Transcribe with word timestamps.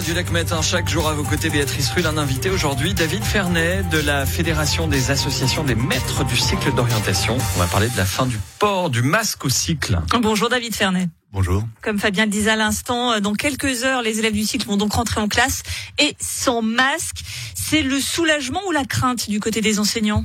Radio 0.00 0.14
Lac 0.14 0.30
Matin, 0.30 0.62
chaque 0.62 0.88
jour 0.88 1.10
à 1.10 1.12
vos 1.12 1.24
côtés, 1.24 1.50
Béatrice 1.50 1.90
Rull, 1.90 2.06
un 2.06 2.16
invité 2.16 2.48
aujourd'hui, 2.48 2.94
David 2.94 3.22
Fernet 3.22 3.82
de 3.92 3.98
la 3.98 4.24
Fédération 4.24 4.88
des 4.88 5.10
associations 5.10 5.62
des 5.62 5.74
maîtres 5.74 6.24
du 6.24 6.38
cycle 6.38 6.72
d'orientation. 6.74 7.36
On 7.54 7.58
va 7.58 7.66
parler 7.66 7.90
de 7.90 7.96
la 7.98 8.06
fin 8.06 8.24
du 8.24 8.38
port 8.58 8.88
du 8.88 9.02
masque 9.02 9.44
au 9.44 9.50
cycle. 9.50 10.00
Bonjour 10.22 10.48
David 10.48 10.74
Fernet. 10.74 11.10
Bonjour. 11.34 11.64
Comme 11.82 11.98
Fabien 11.98 12.24
le 12.24 12.30
disait 12.30 12.52
à 12.52 12.56
l'instant, 12.56 13.12
euh, 13.12 13.20
dans 13.20 13.34
quelques 13.34 13.84
heures, 13.84 14.00
les 14.00 14.18
élèves 14.20 14.32
du 14.32 14.44
cycle 14.44 14.66
vont 14.66 14.78
donc 14.78 14.94
rentrer 14.94 15.20
en 15.20 15.28
classe 15.28 15.62
et 15.98 16.16
sans 16.18 16.62
masque. 16.62 17.20
C'est 17.54 17.82
le 17.82 18.00
soulagement 18.00 18.62
ou 18.68 18.70
la 18.70 18.86
crainte 18.86 19.28
du 19.28 19.38
côté 19.38 19.60
des 19.60 19.80
enseignants? 19.80 20.24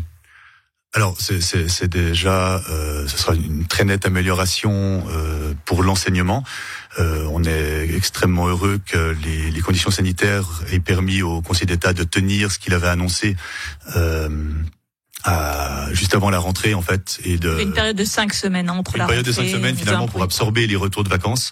Alors 0.96 1.18
c'est 1.20 1.88
déjà, 1.88 2.62
euh, 2.70 3.06
ce 3.06 3.18
sera 3.18 3.36
une 3.36 3.68
très 3.68 3.84
nette 3.84 4.06
amélioration 4.06 5.04
euh, 5.10 5.54
pour 5.66 5.84
l'enseignement. 5.84 6.46
Euh, 7.00 7.28
on 7.32 7.44
est 7.44 7.94
extrêmement 7.96 8.48
heureux 8.48 8.80
que 8.86 9.16
les, 9.24 9.62
conditions 9.62 9.92
sanitaires 9.92 10.62
aient 10.72 10.80
permis 10.80 11.22
au 11.22 11.42
Conseil 11.42 11.66
d'État 11.66 11.94
de 11.94 12.04
tenir 12.04 12.52
ce 12.52 12.60
qu'il 12.60 12.74
avait 12.74 12.88
annoncé. 12.88 13.36
Euh, 13.96 14.30
à, 15.26 15.88
juste 15.92 16.14
avant 16.14 16.30
la 16.30 16.40
rentrée 16.40 16.74
en 16.74 16.82
fait 16.82 17.20
et 17.24 17.38
de 17.38 17.60
une 17.60 17.74
période 17.74 17.96
de 17.96 18.06
cinq 18.06 18.34
semaines 18.34 18.70
entre 18.70 18.96
une 18.96 19.00
la 19.00 19.08
période 19.08 19.26
rentrée 19.26 19.44
de 19.44 19.50
cinq 19.50 19.58
semaines 19.58 19.76
finalement 19.76 20.08
pour 20.08 20.22
absorber 20.22 20.68
les 20.68 20.76
retours 20.76 21.04
de 21.04 21.10
vacances. 21.10 21.52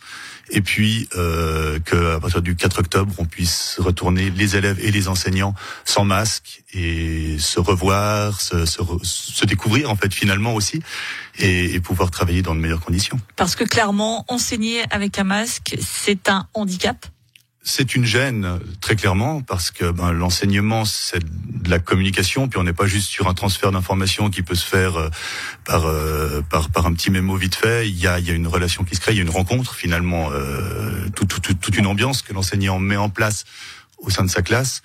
Et 0.51 0.61
puis 0.61 1.07
euh, 1.15 1.79
que 1.79 2.15
à 2.15 2.19
partir 2.19 2.41
du 2.41 2.55
4 2.55 2.79
octobre 2.79 3.13
on 3.17 3.25
puisse 3.25 3.77
retourner 3.79 4.29
les 4.29 4.55
élèves 4.55 4.77
et 4.81 4.91
les 4.91 5.07
enseignants 5.07 5.55
sans 5.85 6.03
masque 6.03 6.63
et 6.73 7.37
se 7.39 7.59
revoir 7.59 8.41
se, 8.41 8.65
se, 8.65 8.81
se 9.01 9.45
découvrir 9.45 9.89
en 9.89 9.95
fait 9.95 10.13
finalement 10.13 10.53
aussi 10.53 10.81
et, 11.39 11.73
et 11.73 11.79
pouvoir 11.79 12.11
travailler 12.11 12.41
dans 12.41 12.55
de 12.55 12.59
meilleures 12.59 12.81
conditions. 12.81 13.19
Parce 13.37 13.55
que 13.55 13.63
clairement 13.63 14.25
enseigner 14.27 14.83
avec 14.91 15.17
un 15.17 15.23
masque 15.23 15.75
c'est 15.79 16.29
un 16.29 16.45
handicap 16.53 17.05
c'est 17.63 17.95
une 17.95 18.03
gêne 18.03 18.59
très 18.81 18.95
clairement 18.95 19.41
parce 19.41 19.71
que 19.71 19.89
ben, 19.89 20.11
l'enseignement 20.11 20.83
c'est 20.83 21.23
de 21.23 21.69
la 21.69 21.79
communication 21.79 22.49
puis 22.49 22.59
on 22.59 22.63
n'est 22.63 22.73
pas 22.73 22.87
juste 22.87 23.09
sur 23.09 23.29
un 23.29 23.33
transfert 23.33 23.71
d'informations 23.71 24.29
qui 24.29 24.43
peut 24.43 24.55
se 24.55 24.65
faire 24.65 24.97
euh, 24.97 25.09
par, 25.65 25.85
euh, 25.85 26.41
par 26.49 26.69
par 26.69 26.85
un 26.85 26.93
petit 26.93 27.09
mémo 27.09 27.35
vite 27.37 27.55
fait. 27.55 27.87
Il 27.87 27.97
y 27.97 28.07
a 28.07 28.19
y 28.19 28.29
a 28.29 28.33
une 28.33 28.47
relation 28.47 28.83
qui 28.83 28.95
se 28.95 29.01
crée 29.01 29.13
il 29.13 29.17
y 29.17 29.19
a 29.19 29.23
une 29.23 29.29
rencontre 29.29 29.75
finalement 29.75 30.29
euh, 30.31 31.07
tout, 31.15 31.25
tout, 31.25 31.39
tout, 31.39 31.53
toute 31.53 31.77
une 31.77 31.87
ambiance 31.87 32.21
que 32.21 32.33
l'enseignant 32.33 32.79
met 32.79 32.97
en 32.97 33.09
place 33.09 33.45
au 33.97 34.09
sein 34.09 34.23
de 34.23 34.29
sa 34.29 34.41
classe. 34.41 34.81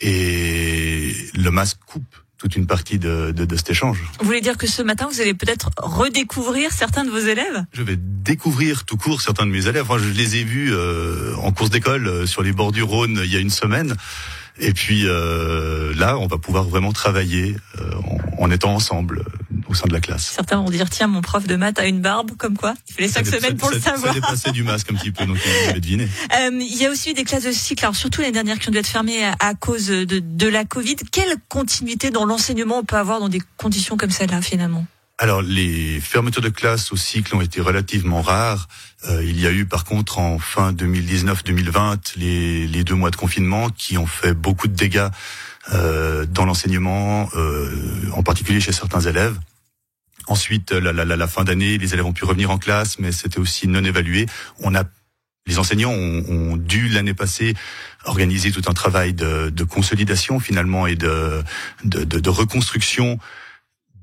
Et 0.00 1.12
le 1.34 1.50
masque 1.50 1.78
coupe 1.86 2.16
toute 2.38 2.56
une 2.56 2.66
partie 2.66 2.98
de, 2.98 3.32
de, 3.32 3.44
de, 3.44 3.56
cet 3.56 3.70
échange. 3.70 3.98
Vous 4.20 4.26
voulez 4.26 4.40
dire 4.40 4.56
que 4.56 4.66
ce 4.66 4.82
matin, 4.82 5.08
vous 5.10 5.20
allez 5.20 5.34
peut-être 5.34 5.70
redécouvrir 5.78 6.70
certains 6.70 7.04
de 7.04 7.10
vos 7.10 7.18
élèves? 7.18 7.64
Je 7.72 7.82
vais 7.82 7.96
découvrir 7.96 8.84
tout 8.84 8.96
court 8.96 9.22
certains 9.22 9.46
de 9.46 9.50
mes 9.50 9.66
élèves. 9.66 9.86
Moi, 9.86 9.98
je 9.98 10.10
les 10.10 10.36
ai 10.36 10.44
vus 10.44 10.72
euh, 10.72 11.34
en 11.36 11.52
course 11.52 11.70
d'école 11.70 12.06
euh, 12.06 12.26
sur 12.26 12.42
les 12.42 12.52
bords 12.52 12.72
du 12.72 12.82
Rhône 12.82 13.20
il 13.24 13.32
y 13.32 13.36
a 13.36 13.40
une 13.40 13.50
semaine. 13.50 13.94
Et 14.58 14.72
puis 14.72 15.02
euh, 15.04 15.94
là, 15.94 16.18
on 16.18 16.26
va 16.26 16.38
pouvoir 16.38 16.64
vraiment 16.64 16.92
travailler 16.92 17.56
euh, 17.78 17.90
en, 18.38 18.44
en, 18.44 18.50
étant 18.50 18.74
ensemble 18.74 19.24
sein 19.76 19.86
de 19.86 19.92
la 19.92 20.00
classe. 20.00 20.32
Certains 20.34 20.56
vont 20.56 20.70
dire 20.70 20.90
tiens, 20.90 21.06
mon 21.06 21.20
prof 21.20 21.46
de 21.46 21.56
maths 21.56 21.78
a 21.78 21.86
une 21.86 22.00
barbe, 22.00 22.32
comme 22.36 22.56
quoi 22.56 22.74
Il 22.88 22.94
fallait 22.94 23.08
cinq 23.08 23.26
semaines 23.26 23.56
pour 23.56 23.70
ça, 23.70 23.76
le 23.76 23.80
savoir. 23.80 24.14
Ça 24.14 24.20
dépassait 24.20 24.52
du 24.52 24.62
masque 24.62 24.90
un 24.90 24.94
petit 24.94 25.12
peu, 25.12 25.24
donc 25.26 25.38
on 25.44 25.68
avait 25.68 25.80
deviné. 25.80 26.08
Euh, 26.38 26.50
il 26.52 26.76
y 26.76 26.86
a 26.86 26.90
aussi 26.90 27.10
eu 27.10 27.14
des 27.14 27.24
classes 27.24 27.44
de 27.44 27.52
cycle, 27.52 27.84
alors 27.84 27.96
surtout 27.96 28.20
les 28.22 28.32
dernières 28.32 28.58
qui 28.58 28.68
ont 28.68 28.72
dû 28.72 28.78
être 28.78 28.86
fermées 28.86 29.24
à, 29.24 29.36
à 29.38 29.54
cause 29.54 29.86
de, 29.86 30.04
de 30.04 30.46
la 30.48 30.64
Covid. 30.64 30.96
Quelle 31.12 31.36
continuité 31.48 32.10
dans 32.10 32.24
l'enseignement 32.24 32.78
on 32.78 32.84
peut 32.84 32.96
avoir 32.96 33.20
dans 33.20 33.28
des 33.28 33.42
conditions 33.56 33.96
comme 33.96 34.10
celle-là 34.10 34.42
finalement? 34.42 34.86
Alors 35.18 35.40
les 35.40 35.98
fermetures 36.00 36.42
de 36.42 36.50
classe 36.50 36.92
au 36.92 36.96
cycle 36.96 37.34
ont 37.34 37.40
été 37.40 37.62
relativement 37.62 38.20
rares. 38.20 38.68
Euh, 39.08 39.24
il 39.24 39.40
y 39.40 39.46
a 39.46 39.50
eu 39.50 39.64
par 39.64 39.84
contre 39.84 40.18
en 40.18 40.38
fin 40.38 40.72
2019-2020 40.72 42.18
les, 42.18 42.66
les, 42.66 42.84
deux 42.84 42.94
mois 42.94 43.10
de 43.10 43.16
confinement 43.16 43.70
qui 43.70 43.96
ont 43.96 44.06
fait 44.06 44.34
beaucoup 44.34 44.68
de 44.68 44.74
dégâts 44.74 45.08
euh, 45.72 46.26
dans 46.26 46.44
l'enseignement, 46.44 47.30
euh, 47.34 48.10
en 48.12 48.22
particulier 48.22 48.60
chez 48.60 48.72
certains 48.72 49.00
élèves. 49.00 49.38
Ensuite, 50.26 50.72
la, 50.72 50.92
la, 50.92 51.04
la 51.04 51.26
fin 51.28 51.44
d'année, 51.44 51.78
les 51.78 51.94
élèves 51.94 52.06
ont 52.06 52.12
pu 52.12 52.24
revenir 52.24 52.50
en 52.50 52.58
classe, 52.58 52.98
mais 52.98 53.12
c'était 53.12 53.38
aussi 53.38 53.68
non 53.68 53.84
évalué. 53.84 54.26
On 54.60 54.74
a 54.74 54.84
les 55.46 55.58
enseignants 55.58 55.92
ont, 55.92 56.24
ont 56.28 56.56
dû 56.56 56.88
l'année 56.88 57.14
passée 57.14 57.54
organiser 58.04 58.50
tout 58.50 58.62
un 58.66 58.72
travail 58.72 59.14
de, 59.14 59.50
de 59.50 59.64
consolidation 59.64 60.40
finalement 60.40 60.86
et 60.86 60.96
de, 60.96 61.42
de, 61.84 62.04
de, 62.04 62.18
de 62.18 62.30
reconstruction 62.30 63.18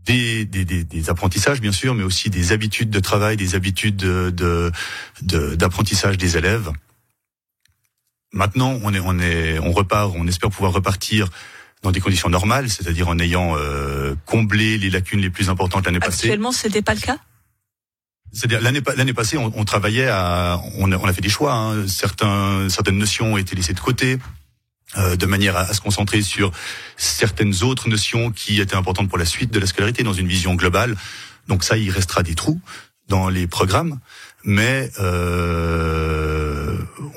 des, 0.06 0.46
des, 0.46 0.66
des, 0.66 1.10
apprentissages 1.10 1.62
bien 1.62 1.72
sûr, 1.72 1.96
mais 1.96 2.04
aussi 2.04 2.30
des 2.30 2.52
habitudes 2.52 2.90
de 2.90 3.00
travail, 3.00 3.38
des 3.38 3.56
habitudes 3.56 3.96
de, 3.98 4.72
d'apprentissage 5.22 6.18
des 6.18 6.38
élèves. 6.38 6.72
Maintenant, 8.34 8.80
on 8.84 8.94
est, 8.94 9.00
on 9.00 9.20
est, 9.20 9.60
on 9.60 9.72
repart, 9.72 10.12
on 10.16 10.28
espère 10.28 10.50
pouvoir 10.50 10.74
repartir 10.74 11.30
dans 11.84 11.92
des 11.92 12.00
conditions 12.00 12.30
normales, 12.30 12.70
c'est-à-dire 12.70 13.10
en 13.10 13.20
ayant 13.20 13.56
euh, 13.58 14.16
comblé 14.26 14.78
les 14.78 14.90
lacunes 14.90 15.20
les 15.20 15.30
plus 15.30 15.50
importantes 15.50 15.86
l'année 15.86 16.00
passée. 16.00 16.28
Actuellement, 16.28 16.52
c'était 16.52 16.82
pas 16.82 16.96
le 16.96 17.02
cas? 17.02 17.18
C'est-à-dire 18.32 18.62
l'année 18.62 18.82
l'année 18.96 19.14
passée, 19.14 19.38
on, 19.38 19.52
on, 19.56 19.66
travaillait 19.66 20.08
à, 20.08 20.60
on 20.80 20.92
a, 20.92 20.98
on 20.98 21.06
a 21.06 21.14
fait 21.14 21.22
des 21.22 21.30
choix. 21.30 21.54
Hein. 21.54 21.88
Certains, 21.88 22.68
certaines 22.70 22.98
notions 22.98 23.34
ont 23.34 23.38
été 23.38 23.56
laissées 23.56 23.74
de 23.74 23.80
côté. 23.80 24.18
Euh, 24.98 25.16
de 25.16 25.26
manière 25.26 25.58
à, 25.58 25.62
à, 25.62 25.74
se 25.74 25.82
concentrer 25.82 26.22
sur 26.22 26.52
certaines 26.98 27.64
autres 27.64 27.90
notions 27.90 28.32
qui 28.32 28.62
étaient 28.62 28.76
importantes 28.76 29.10
pour 29.10 29.18
la 29.18 29.26
suite 29.26 29.52
de 29.52 29.60
la 29.60 29.66
scolarité 29.66 30.04
dans 30.04 30.14
une 30.14 30.28
vision 30.28 30.54
globale. 30.54 30.96
Donc 31.48 31.64
ça, 31.64 31.78
il 31.78 31.90
restera 31.90 32.22
des 32.22 32.36
trous 32.36 32.60
dans 33.08 33.28
les 33.28 33.48
programmes, 33.48 34.00
mais 34.44 34.90
euh, 35.00 35.93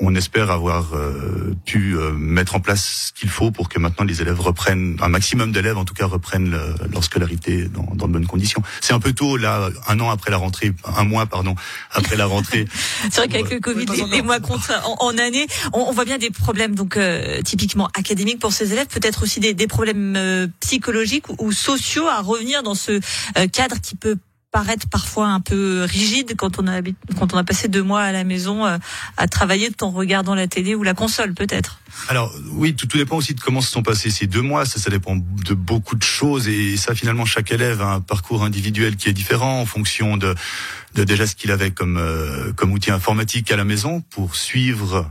on 0.07 0.15
espère 0.15 0.51
avoir 0.51 0.95
euh, 0.95 1.53
pu 1.65 1.97
euh, 1.97 2.13
mettre 2.13 2.55
en 2.55 2.61
place 2.61 3.07
ce 3.07 3.19
qu'il 3.19 3.27
faut 3.27 3.51
pour 3.51 3.67
que 3.67 3.77
maintenant 3.77 4.05
les 4.05 4.21
élèves 4.21 4.39
reprennent, 4.39 4.95
un 5.01 5.09
maximum 5.09 5.51
d'élèves 5.51 5.77
en 5.77 5.83
tout 5.83 5.93
cas 5.93 6.05
reprennent 6.05 6.49
le, 6.49 6.61
leur 6.93 7.03
scolarité 7.03 7.65
dans, 7.65 7.83
dans, 7.93 8.07
de 8.07 8.13
bonnes 8.13 8.25
conditions. 8.25 8.61
C'est 8.79 8.93
un 8.93 9.01
peu 9.01 9.11
tôt 9.11 9.35
là, 9.35 9.69
un 9.85 9.99
an 9.99 10.09
après 10.09 10.31
la 10.31 10.37
rentrée, 10.37 10.71
un 10.95 11.03
mois 11.03 11.25
pardon 11.25 11.55
après 11.91 12.15
la 12.15 12.25
rentrée. 12.25 12.65
C'est 13.11 13.17
vrai 13.17 13.27
qu'avec 13.27 13.49
le 13.49 13.59
Covid, 13.59 13.85
les, 13.85 14.17
les, 14.17 14.21
mois 14.21 14.39
comptent 14.39 14.71
en, 14.85 14.95
en 15.07 15.17
année. 15.17 15.45
On, 15.73 15.81
on, 15.81 15.91
voit 15.91 16.05
bien 16.05 16.17
des 16.17 16.29
problèmes 16.29 16.73
donc 16.73 16.95
euh, 16.95 17.41
typiquement 17.41 17.89
académiques 17.93 18.39
pour 18.39 18.53
ces 18.53 18.71
élèves, 18.71 18.87
peut-être 18.87 19.23
aussi 19.23 19.41
des, 19.41 19.53
des 19.53 19.67
problèmes 19.67 20.15
euh, 20.15 20.47
psychologiques 20.61 21.27
ou, 21.27 21.35
ou, 21.47 21.51
sociaux 21.51 22.07
à 22.07 22.21
revenir 22.21 22.63
dans 22.63 22.75
ce 22.75 23.01
euh, 23.37 23.47
cadre 23.47 23.75
qui 23.81 23.97
peut 23.97 24.17
paraître 24.57 24.89
parfois 24.89 25.27
un 25.27 25.39
peu 25.39 25.85
rigide 25.87 26.35
quand 26.35 26.59
on 26.59 27.37
a 27.37 27.43
passé 27.43 27.67
deux 27.67 27.83
mois 27.83 28.01
à 28.01 28.11
la 28.11 28.23
maison 28.23 28.65
euh, 28.65 28.79
à 29.15 29.27
travailler 29.27 29.69
tout 29.69 29.85
en 29.85 29.91
regardant 29.91 30.33
la 30.33 30.47
télé 30.47 30.73
ou 30.73 30.81
la 30.81 30.95
console 30.95 31.35
peut-être. 31.35 31.79
Alors 32.09 32.33
oui, 32.53 32.73
tout, 32.73 32.87
tout, 32.87 32.97
dépend 32.97 33.17
aussi 33.17 33.35
de 33.35 33.39
comment 33.39 33.61
se 33.61 33.69
sont 33.69 33.83
passés 33.83 34.09
ces 34.09 34.25
deux 34.25 34.41
mois. 34.41 34.65
Ça, 34.65 34.79
ça 34.79 34.89
dépend 34.89 35.15
de 35.15 35.53
beaucoup 35.53 35.95
de 35.95 36.01
choses 36.01 36.47
et 36.47 36.75
ça 36.75 36.95
finalement 36.95 37.23
chaque 37.23 37.51
élève 37.51 37.83
a 37.83 37.93
un 37.93 38.01
parcours 38.01 38.43
individuel 38.43 38.95
qui 38.95 39.09
est 39.09 39.13
différent 39.13 39.61
en 39.61 39.67
fonction 39.67 40.17
de, 40.17 40.33
de 40.95 41.03
déjà 41.03 41.27
ce 41.27 41.35
qu'il 41.35 41.51
avait 41.51 41.69
comme 41.69 41.97
euh, 41.97 42.51
comme 42.53 42.71
outil 42.71 42.89
informatique 42.89 43.51
à 43.51 43.57
la 43.57 43.63
maison 43.63 44.01
pour 44.09 44.35
suivre 44.35 45.07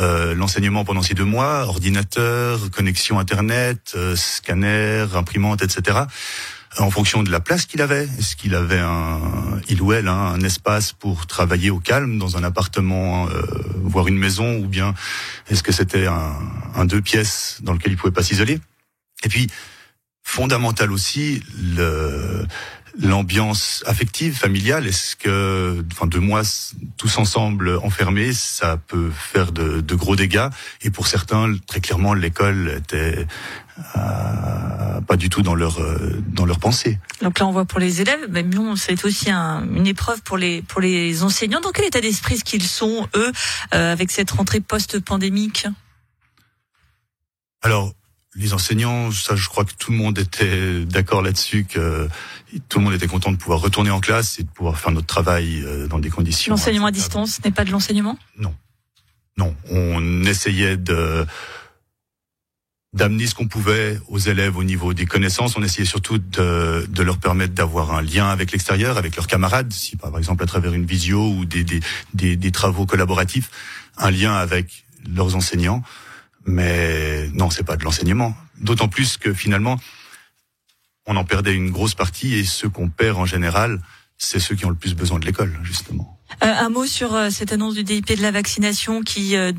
euh, 0.00 0.34
l'enseignement 0.34 0.84
pendant 0.84 1.02
ces 1.02 1.14
deux 1.14 1.24
mois, 1.24 1.66
ordinateur, 1.66 2.68
connexion 2.72 3.20
internet, 3.20 3.92
euh, 3.94 4.16
scanner, 4.16 5.06
imprimante, 5.14 5.62
etc 5.62 6.00
en 6.76 6.90
fonction 6.90 7.22
de 7.22 7.30
la 7.30 7.40
place 7.40 7.66
qu'il 7.66 7.82
avait. 7.82 8.08
Est-ce 8.18 8.36
qu'il 8.36 8.54
avait 8.54 8.78
un, 8.78 9.20
il 9.68 9.80
ou 9.82 9.92
elle, 9.92 10.08
hein, 10.08 10.34
un 10.34 10.40
espace 10.42 10.92
pour 10.92 11.26
travailler 11.26 11.70
au 11.70 11.78
calme 11.78 12.18
dans 12.18 12.36
un 12.36 12.44
appartement, 12.44 13.28
euh, 13.28 13.42
voire 13.76 14.06
une 14.08 14.18
maison, 14.18 14.58
ou 14.58 14.66
bien 14.66 14.94
est-ce 15.48 15.62
que 15.62 15.72
c'était 15.72 16.06
un, 16.06 16.34
un, 16.74 16.84
deux 16.84 17.00
pièces 17.00 17.58
dans 17.62 17.72
lequel 17.72 17.92
il 17.92 17.96
pouvait 17.96 18.12
pas 18.12 18.22
s'isoler? 18.22 18.60
Et 19.24 19.28
puis, 19.28 19.48
fondamental 20.22 20.92
aussi, 20.92 21.42
le, 21.58 22.46
l'ambiance 22.98 23.82
affective, 23.86 24.36
familiale. 24.36 24.86
Est-ce 24.86 25.16
que, 25.16 25.84
enfin, 25.92 26.06
deux 26.06 26.20
mois 26.20 26.42
tous 26.96 27.18
ensemble 27.18 27.76
enfermés, 27.82 28.32
ça 28.32 28.76
peut 28.76 29.10
faire 29.10 29.52
de, 29.52 29.80
de 29.80 29.94
gros 29.94 30.16
dégâts? 30.16 30.48
Et 30.82 30.90
pour 30.90 31.06
certains, 31.06 31.54
très 31.66 31.80
clairement, 31.80 32.14
l'école 32.14 32.74
était 32.76 33.26
euh, 33.96 35.00
pas 35.00 35.16
du 35.16 35.28
tout 35.30 35.42
dans 35.42 35.54
leur 35.54 35.80
euh, 35.80 36.20
dans 36.28 36.44
leur 36.44 36.58
pensée. 36.58 36.98
Donc 37.22 37.38
là, 37.38 37.46
on 37.46 37.52
voit 37.52 37.64
pour 37.64 37.78
les 37.78 38.00
élèves, 38.00 38.26
mais 38.30 38.42
bon, 38.42 38.74
c'est 38.76 39.04
aussi 39.04 39.30
un, 39.30 39.64
une 39.72 39.86
épreuve 39.86 40.22
pour 40.22 40.36
les 40.36 40.62
pour 40.62 40.80
les 40.80 41.22
enseignants. 41.22 41.60
Dans 41.60 41.72
quel 41.72 41.84
état 41.84 42.00
d'esprit 42.00 42.34
est-ce 42.34 42.44
qu'ils 42.44 42.66
sont 42.66 43.08
eux 43.14 43.32
euh, 43.74 43.92
avec 43.92 44.10
cette 44.10 44.32
rentrée 44.32 44.60
post-pandémique? 44.60 45.66
Alors, 47.62 47.92
les 48.38 48.54
enseignants, 48.54 49.10
ça, 49.10 49.36
je 49.36 49.48
crois 49.48 49.64
que 49.64 49.72
tout 49.78 49.90
le 49.90 49.98
monde 49.98 50.18
était 50.18 50.84
d'accord 50.84 51.22
là-dessus, 51.22 51.64
que 51.64 52.08
tout 52.68 52.78
le 52.78 52.84
monde 52.84 52.94
était 52.94 53.06
content 53.06 53.32
de 53.32 53.36
pouvoir 53.36 53.60
retourner 53.60 53.90
en 53.90 54.00
classe 54.00 54.38
et 54.38 54.44
de 54.44 54.48
pouvoir 54.48 54.78
faire 54.78 54.92
notre 54.92 55.06
travail 55.06 55.64
dans 55.90 55.98
des 55.98 56.08
conditions. 56.08 56.52
L'enseignement 56.52 56.86
à 56.86 56.90
distance 56.92 57.42
n'est 57.44 57.50
pas 57.50 57.64
de 57.64 57.70
l'enseignement? 57.70 58.18
Non, 58.38 58.54
non, 59.38 59.54
on 59.70 60.24
essayait 60.24 60.76
de 60.76 61.26
d'amener 62.94 63.26
ce 63.26 63.34
qu'on 63.34 63.46
pouvait 63.46 64.00
aux 64.08 64.18
élèves 64.18 64.56
au 64.56 64.64
niveau 64.64 64.94
des 64.94 65.06
connaissances. 65.06 65.56
On 65.56 65.62
essayait 65.62 65.86
surtout 65.86 66.18
de, 66.18 66.86
de 66.88 67.02
leur 67.02 67.18
permettre 67.18 67.54
d'avoir 67.54 67.92
un 67.92 68.02
lien 68.02 68.28
avec 68.28 68.50
l'extérieur, 68.50 68.96
avec 68.96 69.14
leurs 69.14 69.26
camarades, 69.26 69.72
si 69.72 69.94
par 69.96 70.16
exemple 70.16 70.42
à 70.42 70.46
travers 70.46 70.72
une 70.72 70.86
visio 70.86 71.28
ou 71.28 71.44
des, 71.44 71.64
des, 71.64 71.80
des, 72.14 72.36
des, 72.36 72.50
travaux 72.50 72.86
collaboratifs, 72.86 73.50
un 73.98 74.10
lien 74.10 74.34
avec 74.34 74.84
leurs 75.14 75.36
enseignants. 75.36 75.82
Mais 76.48 77.28
non, 77.34 77.50
c'est 77.50 77.62
pas 77.62 77.76
de 77.76 77.84
l'enseignement. 77.84 78.34
D'autant 78.58 78.88
plus 78.88 79.18
que 79.18 79.34
finalement, 79.34 79.78
on 81.06 81.14
en 81.16 81.24
perdait 81.24 81.54
une 81.54 81.70
grosse 81.70 81.94
partie 81.94 82.34
et 82.34 82.44
ceux 82.44 82.70
qu'on 82.70 82.88
perd 82.88 83.18
en 83.18 83.26
général, 83.26 83.80
c'est 84.16 84.40
ceux 84.40 84.54
qui 84.54 84.64
ont 84.64 84.70
le 84.70 84.74
plus 84.74 84.94
besoin 84.94 85.18
de 85.18 85.26
l'école, 85.26 85.58
justement. 85.62 86.18
Euh, 86.42 86.46
un 86.46 86.68
mot 86.70 86.86
sur 86.86 87.14
euh, 87.14 87.30
cette 87.30 87.52
annonce 87.52 87.74
du 87.74 87.84
DIP 87.84 88.16
de 88.16 88.22
la 88.22 88.30
vaccination 88.30 89.02
qui 89.02 89.36
euh, 89.36 89.52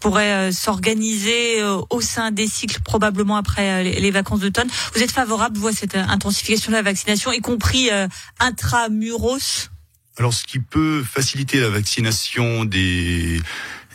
pourrait 0.00 0.52
s'organiser 0.52 1.62
au 1.90 2.00
sein 2.00 2.30
des 2.30 2.46
cycles 2.46 2.80
probablement 2.80 3.36
après 3.36 3.82
les, 3.84 4.10
vacances 4.10 4.40
d'automne. 4.40 4.68
Vous 4.94 5.02
êtes 5.02 5.12
favorable, 5.12 5.56
vous, 5.56 5.68
à 5.68 5.72
cette 5.72 5.96
intensification 5.96 6.72
de 6.72 6.76
la 6.76 6.82
vaccination, 6.82 7.32
y 7.32 7.40
compris 7.40 7.90
intramuros? 8.38 9.70
Alors, 10.16 10.32
ce 10.32 10.44
qui 10.44 10.60
peut 10.60 11.02
faciliter 11.02 11.58
la 11.58 11.70
vaccination 11.70 12.64
des 12.64 13.40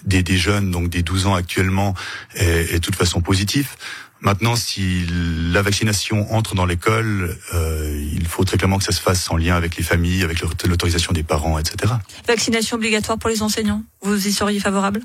des, 0.06 0.24
des 0.24 0.38
jeunes, 0.38 0.72
donc 0.72 0.90
des 0.90 1.04
12 1.04 1.28
ans 1.28 1.36
actuellement, 1.36 1.94
est, 2.36 2.74
est 2.74 2.80
de 2.80 2.80
toute 2.80 2.96
façon 2.96 3.22
positif. 3.22 3.78
Maintenant, 4.22 4.57
si 4.57 5.06
la 5.51 5.62
vaccination 5.62 6.34
entre 6.34 6.54
dans 6.54 6.66
l'école, 6.66 7.38
euh, 7.54 8.10
il 8.13 8.28
faut 8.28 8.44
très 8.44 8.57
clairement 8.57 8.78
que 8.78 8.84
ça 8.84 8.92
se 8.92 9.00
fasse 9.00 9.30
en 9.31 9.38
lien 9.38 9.56
avec 9.56 9.78
les 9.78 9.84
familles, 9.84 10.24
avec 10.24 10.42
l'autorisation 10.42 11.13
des 11.13 11.24
parents, 11.24 11.57
etc. 11.57 11.94
Vaccination 12.28 12.75
obligatoire 12.75 13.18
pour 13.18 13.30
les 13.30 13.42
enseignants, 13.42 13.84
vous 14.01 14.28
y 14.28 14.34
seriez 14.34 14.60
favorable? 14.60 15.01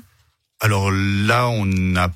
Alors 0.59 0.91
là, 0.91 1.47
on 1.47 1.65
n'a 1.65 2.11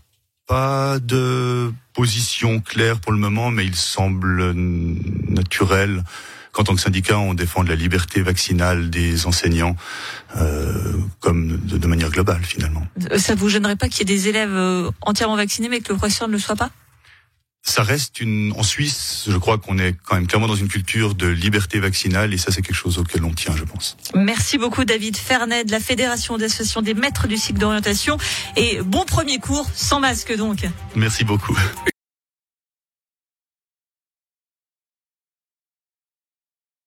pas 0.45 0.99
de 0.99 1.71
position 1.93 2.59
claire 2.59 2.99
pour 2.99 3.13
le 3.13 3.17
moment, 3.17 3.49
mais 3.49 3.65
il 3.65 3.75
semble 3.75 4.53
naturel 5.29 6.03
qu'en 6.51 6.63
tant 6.63 6.75
que 6.75 6.81
syndicat, 6.81 7.17
on 7.19 7.33
défende 7.33 7.67
la 7.67 7.75
liberté 7.75 8.21
vaccinale 8.21 8.89
des 8.89 9.25
enseignants 9.25 9.75
euh, 10.37 10.93
comme 11.19 11.59
de, 11.65 11.77
de, 11.77 11.87
manière 11.87 12.09
globale 12.09 12.43
finalement. 12.43 12.85
Ça 13.17 13.35
vous 13.35 13.49
gênerait 13.49 13.75
pas 13.75 13.87
qu'il 13.87 13.99
y 13.99 14.11
ait 14.11 14.15
des 14.15 14.27
élèves 14.27 14.53
euh, 14.53 14.91
entièrement 15.01 15.35
vaccinés 15.35 15.69
mais 15.69 15.79
que 15.81 15.91
le 15.91 15.97
professeur 15.97 16.27
ne 16.27 16.33
le 16.33 16.39
soit 16.39 16.55
pas? 16.55 16.69
Ça 17.61 17.83
reste 17.83 18.21
une. 18.21 18.53
En 18.57 18.63
Suisse, 18.63 19.25
je 19.27 19.37
crois 19.37 19.57
qu'on 19.57 19.77
est 19.77 19.93
quand 20.05 20.15
même 20.15 20.27
clairement 20.27 20.47
dans 20.47 20.55
une 20.55 20.69
culture 20.69 21.13
de 21.13 21.27
liberté 21.27 21.79
vaccinale 21.79 22.33
et 22.33 22.37
ça, 22.37 22.51
c'est 22.51 22.61
quelque 22.61 22.75
chose 22.75 22.97
auquel 22.97 23.25
on 23.25 23.33
tient, 23.33 23.55
je 23.55 23.65
pense. 23.65 23.97
Merci 24.15 24.57
beaucoup, 24.57 24.85
David 24.85 25.17
Fernet 25.17 25.65
de 25.65 25.71
la 25.71 25.81
Fédération 25.81 26.37
d'associations 26.37 26.81
des 26.81 26.93
maîtres 26.93 27.27
du 27.27 27.37
cycle 27.37 27.59
d'orientation 27.59 28.17
et 28.55 28.79
bon 28.81 29.03
premier 29.05 29.39
cours 29.39 29.69
sans 29.75 29.99
masque 29.99 30.35
donc. 30.37 30.65
Merci 30.95 31.25
beaucoup. 31.25 31.55